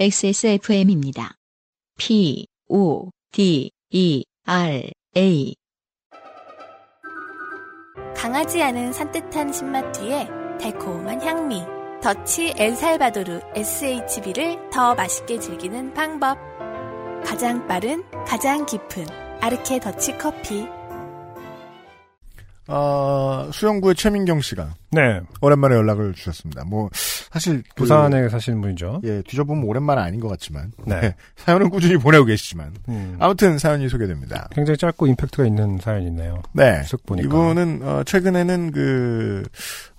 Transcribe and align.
XSFM입니다. 0.00 1.34
P, 1.98 2.46
O, 2.70 3.10
D, 3.32 3.70
E, 3.90 4.24
R, 4.46 4.90
A. 5.14 5.54
강하지 8.16 8.62
않은 8.62 8.94
산뜻한 8.94 9.52
신맛 9.52 9.92
뒤에 9.92 10.26
달콤한 10.58 11.20
향미. 11.20 11.64
더치 12.02 12.54
엘살바도르 12.56 13.40
SHB를 13.54 14.70
더 14.70 14.94
맛있게 14.94 15.38
즐기는 15.38 15.92
방법. 15.92 16.38
가장 17.22 17.66
빠른, 17.66 18.02
가장 18.26 18.64
깊은 18.64 19.04
아르케 19.42 19.80
더치 19.80 20.16
커피. 20.16 20.66
어, 22.70 23.50
수영구의 23.52 23.94
최민경 23.96 24.40
씨가 24.40 24.74
네. 24.92 25.20
오랜만에 25.40 25.74
연락을 25.74 26.14
주셨습니다. 26.14 26.64
뭐 26.64 26.88
사실 26.92 27.62
그, 27.70 27.82
부산에 27.82 28.28
사시는 28.28 28.60
분이죠. 28.60 29.00
예 29.04 29.22
뒤져보면 29.26 29.64
오랜만은 29.64 30.02
아닌 30.02 30.20
것 30.20 30.28
같지만 30.28 30.72
네. 30.84 31.00
네, 31.00 31.14
사연은 31.36 31.70
꾸준히 31.70 31.96
보내고 31.96 32.24
계시지만 32.24 32.72
음, 32.88 33.16
아무튼 33.18 33.58
사연이 33.58 33.88
소개됩니다. 33.88 34.48
굉장히 34.52 34.76
짧고 34.78 35.06
임팩트가 35.06 35.46
있는 35.46 35.78
사연이네요. 35.78 36.42
네. 36.52 36.82
쓱 36.82 37.06
보니까. 37.06 37.26
이분은 37.26 37.80
어, 37.82 38.02
최근에는 38.04 38.72
그 38.72 39.42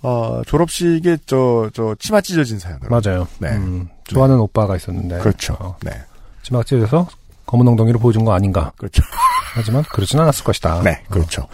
어, 0.01 0.41
졸업식에 0.45 1.17
저 1.25 1.71
저 1.73 1.95
치마 1.99 2.21
찢어진 2.21 2.59
사연으로 2.59 2.89
맞아요. 2.89 3.27
네. 3.39 3.49
음, 3.49 3.87
좋아하는 4.05 4.39
오빠가 4.39 4.75
있었는데. 4.75 5.19
그렇죠. 5.19 5.55
어, 5.59 5.75
네. 5.83 5.91
치마가 6.43 6.63
찢어서 6.63 7.07
검은 7.45 7.67
엉덩이를 7.67 7.99
보여준 7.99 8.23
거 8.25 8.33
아닌가. 8.33 8.71
그렇죠. 8.77 9.01
하지만 9.53 9.83
그렇진 9.83 10.19
않았을 10.19 10.43
것이다. 10.43 10.81
네, 10.83 11.03
그렇죠. 11.09 11.43
어, 11.43 11.47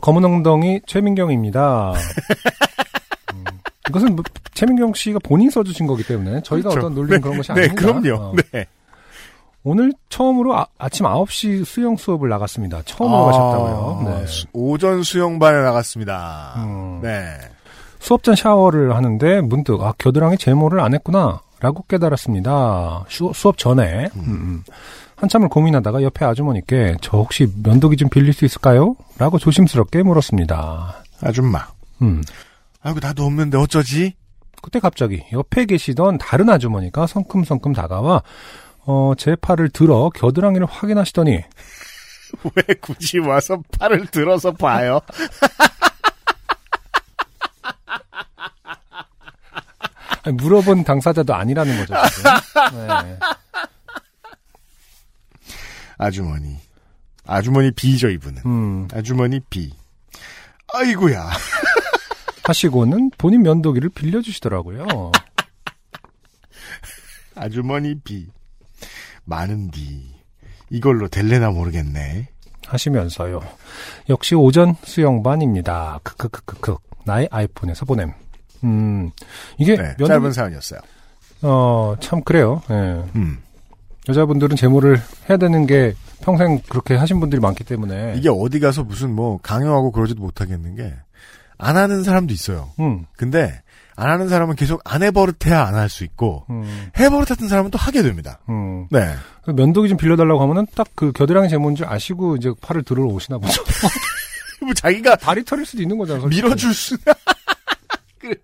검은 0.00 0.24
엉덩이 0.24 0.80
최민경입니다. 0.86 1.92
음, 3.34 3.44
이것은 3.88 4.14
뭐, 4.16 4.24
최민경 4.54 4.94
씨가 4.94 5.18
본인 5.24 5.50
써주신 5.50 5.86
거기 5.86 6.02
때문에 6.04 6.42
저희가 6.42 6.68
그렇죠. 6.70 6.86
어떤 6.86 6.94
놀리는 6.94 7.20
그런 7.20 7.36
것이 7.38 7.52
네, 7.54 7.62
아닙니다. 7.62 7.82
그럼요. 7.82 8.22
어, 8.22 8.32
네. 8.52 8.66
오늘 9.64 9.92
처음으로 10.08 10.56
아, 10.56 10.88
침 10.90 11.06
9시 11.06 11.64
수영 11.64 11.96
수업을 11.96 12.28
나갔습니다. 12.28 12.82
처음으로 12.84 13.18
아, 13.22 13.24
가셨다고요. 13.26 14.02
네. 14.20 14.26
수- 14.26 14.46
오전 14.52 15.02
수영반에 15.02 15.62
나갔습니다. 15.62 16.54
음. 16.56 17.00
네. 17.02 17.24
수업 18.00 18.24
전 18.24 18.34
샤워를 18.34 18.96
하는데 18.96 19.40
문득 19.42 19.80
아 19.80 19.92
겨드랑이 19.96 20.36
제모를 20.36 20.80
안 20.80 20.92
했구나 20.94 21.40
라고 21.60 21.84
깨달았습니다. 21.88 23.04
수, 23.08 23.30
수업 23.32 23.56
전에 23.56 24.08
음, 24.16 24.20
음. 24.26 24.64
한참을 25.22 25.48
고민하다가 25.48 26.02
옆에 26.02 26.24
아주머니께 26.24 26.96
저 27.00 27.16
혹시 27.16 27.46
면도기 27.62 27.96
좀 27.96 28.08
빌릴 28.08 28.32
수 28.32 28.44
있을까요? 28.44 28.96
라고 29.18 29.38
조심스럽게 29.38 30.02
물었습니다. 30.02 30.96
아줌마. 31.22 31.68
음. 32.02 32.24
아이고 32.82 32.98
나도 33.00 33.24
없는데 33.24 33.56
어쩌지? 33.56 34.16
그때 34.60 34.80
갑자기 34.80 35.22
옆에 35.32 35.64
계시던 35.66 36.18
다른 36.18 36.50
아주머니가 36.50 37.06
성큼성큼 37.06 37.72
다가와 37.72 38.22
어, 38.84 39.12
제 39.16 39.36
팔을 39.36 39.70
들어 39.70 40.10
겨드랑이를 40.12 40.66
확인하시더니 40.66 41.30
왜 42.56 42.74
굳이 42.80 43.20
와서 43.20 43.62
팔을 43.78 44.06
들어서 44.06 44.50
봐요? 44.50 44.98
물어본 50.34 50.82
당사자도 50.82 51.32
아니라는 51.32 51.78
거죠. 51.78 51.94
네. 52.74 53.18
아주머니. 56.02 56.56
아주머니 57.26 57.70
B죠, 57.70 58.08
이분은. 58.08 58.42
음, 58.44 58.88
아주머니 58.92 59.40
B. 59.48 59.72
아이고야. 60.74 61.30
하시고는 62.44 63.10
본인 63.16 63.42
면도기를 63.42 63.90
빌려주시더라고요. 63.90 64.86
아주머니 67.36 67.94
B. 68.00 68.26
많은 69.24 69.70
D. 69.70 70.12
이걸로 70.70 71.06
될래나 71.06 71.50
모르겠네. 71.50 72.28
하시면서요. 72.66 73.40
역시 74.08 74.34
오전 74.34 74.74
수영반입니다. 74.82 76.00
크크크크크. 76.02 76.76
나의 77.04 77.28
아이폰에서 77.30 77.84
보냄. 77.84 78.12
음, 78.64 79.10
이게 79.58 79.76
네, 79.76 79.82
면도기, 79.82 80.08
짧은 80.08 80.32
사연이었어요. 80.32 80.80
어, 81.42 81.94
참 82.00 82.22
그래요. 82.22 82.62
예. 82.70 82.74
음. 83.14 83.40
여자분들은 84.08 84.56
제모를 84.56 85.00
해야 85.28 85.36
되는 85.38 85.66
게 85.66 85.94
평생 86.22 86.60
그렇게 86.68 86.94
하신 86.94 87.20
분들이 87.20 87.40
많기 87.40 87.64
때문에. 87.64 88.14
이게 88.16 88.28
어디 88.28 88.60
가서 88.60 88.82
무슨 88.84 89.14
뭐 89.14 89.38
강요하고 89.42 89.92
그러지도 89.92 90.20
못하겠는 90.22 90.76
게, 90.76 90.92
안 91.58 91.76
하는 91.76 92.02
사람도 92.02 92.32
있어요. 92.32 92.70
음, 92.80 93.06
근데, 93.16 93.60
안 93.94 94.08
하는 94.10 94.28
사람은 94.28 94.56
계속 94.56 94.80
안 94.84 95.02
해버릇해야 95.02 95.64
안 95.66 95.74
할 95.74 95.88
수 95.88 96.02
있고, 96.04 96.44
음, 96.50 96.90
해버릇했던 96.98 97.48
사람은 97.48 97.70
또 97.70 97.78
하게 97.78 98.02
됩니다. 98.02 98.40
음. 98.48 98.86
네. 98.90 99.14
면도기 99.46 99.88
좀 99.88 99.98
빌려달라고 99.98 100.40
하면은 100.42 100.66
딱 100.74 100.88
그 100.94 101.12
겨드랑이 101.12 101.48
제모인 101.48 101.76
줄 101.76 101.86
아시고 101.86 102.36
이제 102.36 102.50
팔을 102.60 102.82
들어 102.84 103.02
오시나 103.04 103.38
보죠. 103.38 103.62
뭐 104.62 104.72
자기가 104.74 105.16
다리 105.16 105.44
털일 105.44 105.66
수도 105.66 105.82
있는. 105.82 105.96
솔직히. 106.06 106.42
밀어줄 106.42 106.72
수, 106.74 106.96
그 108.18 108.34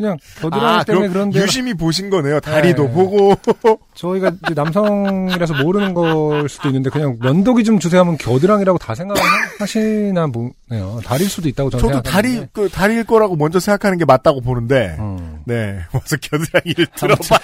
냥 0.00 0.16
겨드랑이 0.40 0.78
아, 0.78 0.84
때문에 0.84 1.08
그런데 1.08 1.40
유심히 1.40 1.74
보신 1.74 2.10
거네요. 2.10 2.40
다리도 2.40 2.84
네. 2.84 2.92
보고. 2.92 3.34
저희가 3.94 4.32
이제 4.44 4.54
남성이라서 4.54 5.62
모르는 5.62 5.94
걸 5.94 6.48
수도 6.48 6.68
있는데 6.68 6.90
그냥 6.90 7.16
면도기 7.20 7.64
좀 7.64 7.78
주세요 7.78 8.00
하면 8.00 8.16
겨드랑이라고 8.18 8.78
다 8.78 8.94
생각하시나 8.94 10.26
보네요. 10.28 11.00
다리일 11.04 11.30
수도 11.30 11.48
있다고 11.48 11.70
저는 11.70 11.82
저도 11.82 12.02
다리, 12.02 12.28
생각하는데. 12.28 12.50
그, 12.52 12.68
다리일 12.68 13.04
거라고 13.04 13.36
먼저 13.36 13.58
생각하는 13.58 13.98
게 13.98 14.04
맞다고 14.04 14.40
보는데, 14.40 14.96
음. 14.98 15.40
네. 15.44 15.80
와서 15.92 16.16
겨드랑이를 16.20 16.86
들어봐. 16.96 17.38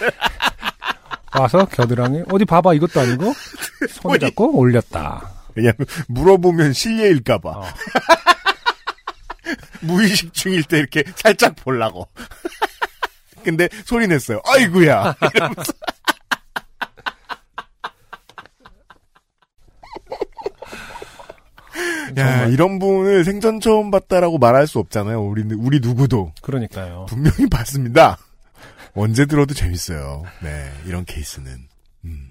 와서 1.39 1.65
겨드랑이 1.65 2.25
어디 2.31 2.45
봐봐 2.45 2.75
이것도 2.75 3.01
아니고 3.01 3.33
손 3.89 4.19
잡고 4.19 4.55
올렸다. 4.59 5.31
왜냐면, 5.55 5.77
물어보면 6.09 6.73
실례일까봐. 6.75 7.49
어. 7.51 7.65
무의식 9.83 10.33
중일 10.33 10.65
때 10.65 10.79
이렇게 10.79 11.05
살짝 11.17 11.57
보려고. 11.57 12.09
근데 13.45 13.69
소리 13.85 14.07
냈어요. 14.07 14.41
아이구야. 14.45 15.17
이러면서. 15.35 15.73
야, 22.19 22.47
이런 22.47 22.79
분을 22.79 23.25
생전 23.25 23.61
처음 23.61 23.91
봤다라고 23.91 24.39
말할 24.39 24.67
수 24.67 24.79
없잖아요. 24.79 25.23
우리, 25.23 25.43
우리 25.55 25.81
누구도. 25.81 26.33
그러니까요. 26.43 27.07
분명히 27.09 27.49
봤습니다. 27.49 28.19
언제 28.95 29.25
들어도 29.27 29.55
재밌어요. 29.55 30.23
네, 30.43 30.71
이런 30.87 31.05
케이스는. 31.05 31.51
음. 32.05 32.31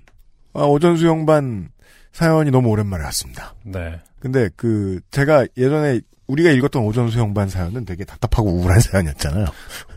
아, 0.53 0.61
오전 0.61 0.97
수 0.97 1.07
영반 1.07 1.69
사연이 2.11 2.51
너무 2.51 2.69
오랜만에 2.69 3.03
왔습니다. 3.05 3.55
네. 3.63 3.99
근데 4.19 4.49
그 4.55 4.99
제가 5.09 5.47
예전에 5.57 6.01
우리가 6.31 6.49
읽었던 6.51 6.81
오전 6.83 7.09
수영반 7.09 7.49
사연은 7.49 7.83
되게 7.85 8.05
답답하고 8.05 8.49
우울한 8.49 8.79
사연이었잖아요. 8.81 9.45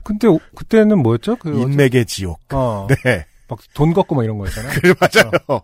근데 0.02 0.26
오- 0.26 0.40
그때는 0.54 0.98
뭐였죠? 0.98 1.36
그 1.36 1.50
인맥의 1.60 2.06
지옥. 2.06 2.40
어, 2.52 2.86
네, 3.04 3.24
막 3.48 3.58
돈 3.74 3.92
걷고 3.94 4.14
막 4.14 4.24
이런 4.24 4.38
거였잖아요. 4.38 4.72
그래 4.80 4.94
맞아요. 5.00 5.60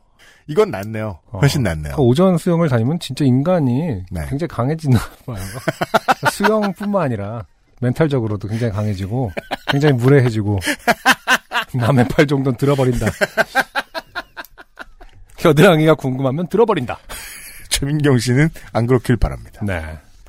이건 0.47 0.71
낫네요. 0.71 1.19
훨씬 1.33 1.63
낫네요. 1.63 1.95
그 1.97 2.03
오전 2.03 2.37
수영을 2.39 2.69
다니면 2.69 2.99
진짜 3.01 3.25
인간이 3.25 4.03
네. 4.11 4.21
굉장히 4.29 4.49
강해지나 4.49 4.99
봐요. 5.27 5.39
수영뿐만 6.33 7.03
아니라 7.03 7.47
멘탈적으로도 7.81 8.49
굉장히 8.49 8.73
강해지고 8.73 9.31
굉장히 9.69 9.95
무례해지고 9.95 10.59
남의 11.75 12.09
팔 12.09 12.27
정도는 12.27 12.57
들어버린다. 12.59 13.07
겨드랑이가 15.37 15.95
궁금하면 15.95 16.49
들어버린다. 16.49 16.99
최민경 17.69 18.19
씨는 18.19 18.51
안 18.73 18.87
그렇길 18.87 19.17
바랍니다. 19.17 19.61
네. 19.65 19.83